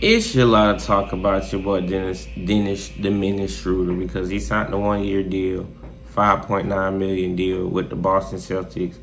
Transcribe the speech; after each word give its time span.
It's 0.00 0.34
a 0.34 0.44
lot 0.44 0.74
of 0.74 0.82
talk 0.82 1.12
about 1.12 1.50
your 1.52 1.62
boy 1.62 1.82
Dennis 1.82 2.26
Dennis 2.44 2.94
Menace 2.98 3.56
Schroeder 3.56 3.92
because 3.92 4.28
he 4.28 4.40
signed 4.40 4.74
a 4.74 4.78
one 4.78 5.04
year 5.04 5.22
deal, 5.22 5.68
five 6.06 6.42
point 6.42 6.66
nine 6.66 6.98
million 6.98 7.36
deal 7.36 7.68
with 7.68 7.90
the 7.90 7.96
Boston 7.96 8.38
Celtics 8.38 8.96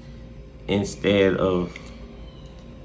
instead 0.68 1.38
of 1.38 1.76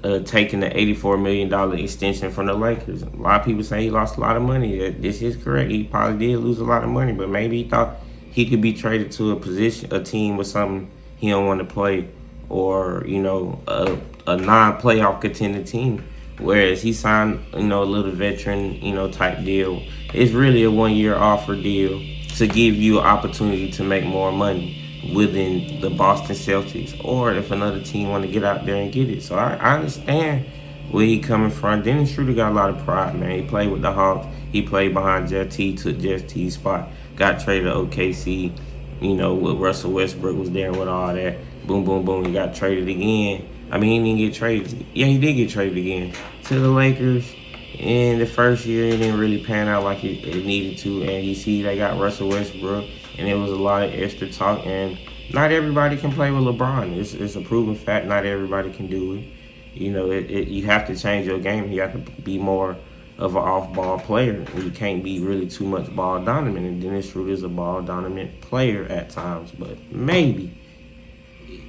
uh, 0.05 0.19
taking 0.19 0.61
the 0.61 0.75
eighty 0.75 0.93
four 0.93 1.17
million 1.17 1.49
dollar 1.49 1.75
extension 1.75 2.31
from 2.31 2.45
the 2.45 2.53
Lakers. 2.53 3.03
A 3.03 3.09
lot 3.09 3.41
of 3.41 3.45
people 3.45 3.63
say 3.63 3.83
he 3.83 3.91
lost 3.91 4.15
a 4.15 4.21
lot 4.21 4.37
of 4.37 4.41
money. 4.41 4.89
This 4.89 5.21
is 5.21 5.35
correct. 5.35 5.69
He 5.69 5.83
probably 5.83 6.27
did 6.27 6.37
lose 6.37 6.59
a 6.59 6.63
lot 6.63 6.85
of 6.85 6.89
money, 6.89 7.11
but 7.11 7.29
maybe 7.29 7.63
he 7.63 7.69
thought 7.69 7.97
he 8.31 8.49
could 8.49 8.61
be 8.61 8.71
traded 8.71 9.11
to 9.13 9.31
a 9.31 9.35
position, 9.35 9.93
a 9.93 10.01
team 10.01 10.37
with 10.37 10.47
something 10.47 10.89
he 11.17 11.29
don't 11.29 11.45
want 11.45 11.59
to 11.59 11.65
play, 11.65 12.07
or 12.47 13.03
you 13.05 13.21
know, 13.21 13.61
a, 13.67 13.97
a 14.27 14.37
non 14.37 14.79
playoff 14.79 15.19
contending 15.19 15.65
team. 15.65 16.07
Whereas 16.39 16.81
he 16.81 16.93
signed, 16.93 17.43
you 17.55 17.63
know, 17.63 17.83
a 17.83 17.85
little 17.85 18.11
veteran, 18.11 18.73
you 18.81 18.93
know, 18.93 19.11
type 19.11 19.43
deal. 19.43 19.81
It's 20.13 20.31
really 20.31 20.63
a 20.63 20.71
one 20.71 20.93
year 20.93 21.15
offer 21.15 21.55
deal 21.55 21.99
to 22.35 22.47
give 22.47 22.75
you 22.75 22.99
an 22.99 23.05
opportunity 23.05 23.71
to 23.71 23.83
make 23.83 24.05
more 24.05 24.31
money 24.31 24.83
within 25.15 25.81
the 25.81 25.89
Boston 25.89 26.35
Celtics, 26.35 27.03
or 27.03 27.33
if 27.33 27.49
another 27.51 27.81
team 27.81 28.09
want 28.09 28.23
to 28.25 28.31
get 28.31 28.43
out 28.43 28.65
there 28.65 28.75
and 28.75 28.91
get 28.91 29.09
it. 29.09 29.23
So 29.23 29.35
I, 29.35 29.55
I 29.55 29.75
understand 29.75 30.45
where 30.91 31.05
he 31.05 31.19
coming 31.19 31.49
from. 31.49 31.81
Dennis 31.81 32.11
Schroeder 32.11 32.33
got 32.33 32.51
a 32.51 32.55
lot 32.55 32.69
of 32.69 32.83
pride, 32.85 33.15
man. 33.15 33.31
He 33.31 33.47
played 33.47 33.71
with 33.71 33.81
the 33.81 33.91
Hawks. 33.91 34.27
He 34.51 34.61
played 34.61 34.93
behind 34.93 35.29
Jeff 35.29 35.49
Teague, 35.49 35.79
took 35.79 35.97
Jeff 35.97 36.27
Teague's 36.27 36.53
spot, 36.53 36.89
got 37.15 37.39
traded 37.39 37.65
to 37.65 37.79
OKC. 37.79 38.57
You 39.01 39.15
know, 39.15 39.33
with 39.33 39.57
Russell 39.57 39.91
Westbrook 39.91 40.37
was 40.37 40.51
there 40.51 40.71
with 40.71 40.87
all 40.87 41.13
that. 41.13 41.37
Boom, 41.67 41.83
boom, 41.83 42.05
boom. 42.05 42.25
He 42.25 42.33
got 42.33 42.55
traded 42.55 42.87
again 42.87 43.47
I 43.71 43.77
mean, 43.77 44.03
he 44.03 44.09
didn't 44.09 44.31
get 44.31 44.37
traded. 44.37 44.85
Yeah, 44.93 45.07
he 45.07 45.17
did 45.17 45.33
get 45.33 45.49
traded 45.49 45.77
again 45.77 46.13
to 46.45 46.59
the 46.59 46.69
Lakers. 46.69 47.33
In 47.77 48.17
the 48.17 48.25
first 48.25 48.65
year, 48.65 48.85
it 48.85 48.97
didn't 48.97 49.19
really 49.19 49.43
pan 49.43 49.67
out 49.67 49.83
like 49.83 50.03
it, 50.03 50.25
it 50.25 50.45
needed 50.45 50.79
to. 50.79 51.03
And 51.03 51.25
you 51.25 51.35
see, 51.35 51.61
they 51.61 51.77
got 51.77 51.99
Russell 51.99 52.29
Westbrook, 52.29 52.85
and 53.17 53.27
it 53.27 53.35
was 53.35 53.51
a 53.51 53.55
lot 53.55 53.83
of 53.83 53.93
extra 53.93 54.29
talk. 54.31 54.65
And 54.65 54.97
not 55.33 55.51
everybody 55.51 55.97
can 55.97 56.11
play 56.11 56.31
with 56.31 56.43
LeBron. 56.43 56.97
It's, 56.97 57.13
it's 57.13 57.35
a 57.35 57.41
proven 57.41 57.75
fact. 57.75 58.05
Not 58.05 58.25
everybody 58.25 58.71
can 58.71 58.87
do 58.87 59.15
it. 59.15 59.25
You 59.73 59.91
know, 59.91 60.09
it, 60.09 60.31
it, 60.31 60.47
you 60.47 60.65
have 60.65 60.87
to 60.87 60.95
change 60.95 61.27
your 61.27 61.39
game. 61.39 61.71
You 61.71 61.81
have 61.81 61.93
to 61.93 62.21
be 62.21 62.39
more 62.39 62.77
of 63.17 63.35
an 63.35 63.41
off-ball 63.41 63.99
player. 63.99 64.45
You 64.55 64.71
can't 64.71 65.03
be 65.03 65.19
really 65.19 65.47
too 65.47 65.65
much 65.65 65.93
ball 65.95 66.23
dominant. 66.23 66.65
And 66.65 66.81
Dennis 66.81 67.11
Schroeder 67.11 67.31
is 67.31 67.43
a 67.43 67.49
ball 67.49 67.81
dominant 67.81 68.41
player 68.41 68.85
at 68.85 69.09
times, 69.09 69.51
but 69.51 69.77
maybe 69.91 70.57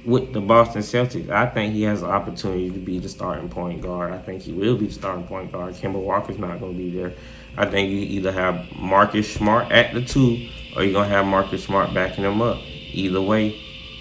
with 0.05 0.33
the 0.33 0.41
Boston 0.41 0.81
Celtics, 0.81 1.29
I 1.29 1.45
think 1.47 1.73
he 1.73 1.83
has 1.83 2.01
an 2.01 2.09
opportunity 2.09 2.69
to 2.69 2.79
be 2.79 2.99
the 2.99 3.09
starting 3.09 3.49
point 3.49 3.81
guard. 3.81 4.11
I 4.11 4.17
think 4.17 4.41
he 4.41 4.51
will 4.51 4.77
be 4.77 4.87
the 4.87 4.93
starting 4.93 5.25
point 5.25 5.51
guard. 5.51 5.73
Kemba 5.75 6.01
Walker's 6.01 6.37
not 6.37 6.59
going 6.59 6.73
to 6.73 6.77
be 6.77 6.89
there. 6.89 7.13
I 7.57 7.65
think 7.65 7.89
you 7.91 7.99
either 7.99 8.31
have 8.31 8.71
Marcus 8.75 9.31
Smart 9.31 9.71
at 9.71 9.93
the 9.93 10.01
two, 10.01 10.49
or 10.75 10.83
you're 10.83 10.93
going 10.93 11.09
to 11.09 11.15
have 11.15 11.25
Marcus 11.25 11.63
Smart 11.63 11.93
backing 11.93 12.23
him 12.23 12.41
up. 12.41 12.57
Either 12.91 13.21
way, 13.21 13.49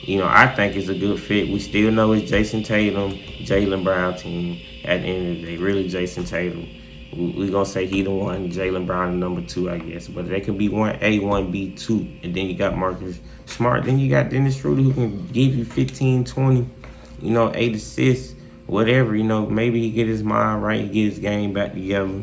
you 0.02 0.18
know, 0.18 0.28
I 0.28 0.54
think 0.54 0.76
it's 0.76 0.88
a 0.88 0.94
good 0.94 1.20
fit. 1.20 1.48
We 1.48 1.58
still 1.58 1.90
know 1.90 2.12
it's 2.12 2.30
Jayson 2.30 2.64
Tatum, 2.64 3.12
Jaylen 3.42 3.84
Brown 3.84 4.16
team 4.16 4.60
at 4.84 5.02
the 5.02 5.08
end 5.08 5.28
of 5.28 5.36
the 5.42 5.46
day. 5.46 5.56
Really, 5.56 5.88
Jayson 5.88 6.24
Tatum 6.24 6.68
we're 7.12 7.50
gonna 7.50 7.64
say 7.64 7.86
he 7.86 8.02
the 8.02 8.10
one, 8.10 8.50
Jaylen 8.50 8.86
Brown 8.86 9.18
number 9.18 9.40
two, 9.40 9.70
I 9.70 9.78
guess. 9.78 10.08
But 10.08 10.28
they 10.28 10.40
could 10.40 10.58
be 10.58 10.68
one 10.68 10.98
A, 11.00 11.18
one 11.20 11.50
B, 11.50 11.74
two. 11.74 12.06
And 12.22 12.34
then 12.34 12.46
you 12.46 12.54
got 12.54 12.76
Marcus 12.76 13.18
Smart. 13.46 13.84
Then 13.84 13.98
you 13.98 14.10
got 14.10 14.28
Dennis 14.28 14.58
Schroeder 14.58 14.82
who 14.82 14.92
can 14.92 15.26
give 15.28 15.54
you 15.54 15.64
15, 15.64 16.24
20, 16.24 16.68
you 17.22 17.30
know, 17.30 17.50
eight 17.54 17.74
assists, 17.74 18.34
whatever. 18.66 19.16
You 19.16 19.24
know, 19.24 19.46
maybe 19.46 19.80
he 19.80 19.90
get 19.90 20.06
his 20.06 20.22
mind 20.22 20.62
right, 20.62 20.82
he 20.82 20.88
get 20.88 21.10
his 21.10 21.18
game 21.18 21.54
back 21.54 21.72
together. 21.72 22.22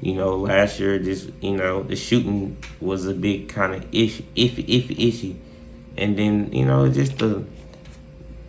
You 0.00 0.14
know, 0.14 0.36
last 0.36 0.80
year 0.80 0.98
just 0.98 1.30
you 1.40 1.56
know, 1.56 1.82
the 1.82 1.96
shooting 1.96 2.56
was 2.80 3.06
a 3.06 3.14
big 3.14 3.48
kind 3.48 3.74
of 3.74 3.94
issue 3.94 4.24
iffy, 4.34 4.66
iffy 4.66 5.08
issue. 5.08 5.34
And 5.96 6.18
then, 6.18 6.52
you 6.52 6.64
know, 6.64 6.90
just 6.90 7.18
the 7.18 7.44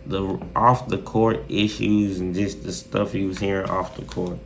the 0.04 0.40
off 0.56 0.88
the 0.88 0.98
court 0.98 1.44
issues 1.48 2.18
and 2.18 2.34
just 2.34 2.64
the 2.64 2.72
stuff 2.72 3.12
he 3.12 3.24
was 3.24 3.38
hearing 3.38 3.70
off 3.70 3.96
the 3.96 4.04
court 4.04 4.38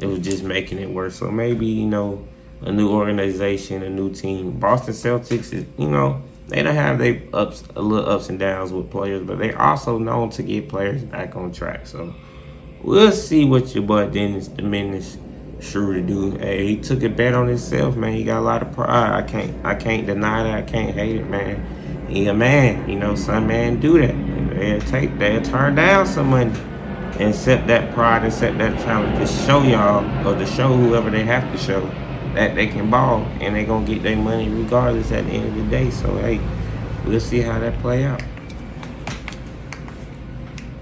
it 0.00 0.06
was 0.06 0.18
just 0.20 0.42
making 0.42 0.78
it 0.78 0.90
worse. 0.90 1.16
So 1.16 1.30
maybe, 1.30 1.66
you 1.66 1.86
know, 1.86 2.26
a 2.62 2.72
new 2.72 2.90
organization, 2.90 3.82
a 3.82 3.90
new 3.90 4.12
team. 4.12 4.58
Boston 4.58 4.94
Celtics 4.94 5.52
is, 5.52 5.64
you 5.78 5.88
know, 5.88 6.22
they 6.48 6.62
don't 6.62 6.74
have 6.74 6.98
their 6.98 7.22
ups 7.32 7.64
a 7.74 7.82
little 7.82 8.08
ups 8.08 8.28
and 8.28 8.38
downs 8.38 8.72
with 8.72 8.90
players, 8.90 9.22
but 9.26 9.38
they 9.38 9.52
also 9.52 9.98
known 9.98 10.30
to 10.30 10.42
get 10.42 10.68
players 10.68 11.02
back 11.02 11.36
on 11.36 11.52
track. 11.52 11.86
So 11.86 12.14
we'll 12.82 13.12
see 13.12 13.44
what 13.44 13.74
your 13.74 13.84
boy 13.84 14.06
Dennis 14.06 14.48
Diminish 14.48 15.16
sure 15.60 15.94
to 15.94 16.02
do. 16.02 16.32
Hey, 16.32 16.66
he 16.66 16.76
took 16.76 17.02
a 17.02 17.08
bet 17.08 17.34
on 17.34 17.48
himself, 17.48 17.96
man. 17.96 18.14
He 18.14 18.24
got 18.24 18.40
a 18.40 18.42
lot 18.42 18.62
of 18.62 18.72
pride. 18.72 19.12
I 19.12 19.22
can't 19.22 19.64
I 19.64 19.74
can't 19.74 20.06
deny 20.06 20.42
that. 20.44 20.54
I 20.54 20.62
can't 20.62 20.94
hate 20.94 21.16
it, 21.16 21.28
man. 21.28 22.06
He 22.08 22.28
a 22.28 22.34
man. 22.34 22.88
You 22.88 22.98
know, 22.98 23.14
some 23.14 23.46
man 23.46 23.80
do 23.80 23.98
that. 23.98 24.14
They'll 24.56 24.80
take 24.82 25.18
they'll 25.18 25.42
turn 25.42 25.74
down 25.74 26.06
some 26.06 26.30
money 26.30 26.52
and 27.20 27.34
set 27.34 27.66
that 27.66 27.92
pride 27.94 28.24
and 28.24 28.32
set 28.32 28.58
that 28.58 28.78
challenge 28.82 29.18
to 29.18 29.26
show 29.44 29.62
y'all 29.62 30.04
or 30.26 30.38
to 30.38 30.46
show 30.46 30.76
whoever 30.76 31.10
they 31.10 31.24
have 31.24 31.50
to 31.52 31.58
show 31.58 31.80
that 32.34 32.54
they 32.54 32.66
can 32.66 32.90
ball 32.90 33.22
and 33.40 33.54
they're 33.54 33.64
gonna 33.64 33.86
get 33.86 34.02
their 34.02 34.16
money 34.16 34.48
regardless 34.48 35.10
at 35.12 35.24
the 35.24 35.32
end 35.32 35.48
of 35.48 35.54
the 35.54 35.70
day. 35.70 35.90
So 35.90 36.16
hey, 36.18 36.40
we'll 37.04 37.20
see 37.20 37.40
how 37.40 37.58
that 37.58 37.78
play 37.80 38.04
out. 38.04 38.22